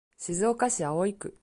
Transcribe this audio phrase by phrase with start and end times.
[0.17, 1.37] 静岡市葵区